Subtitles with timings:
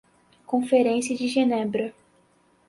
[0.47, 1.93] Conferência de Genebra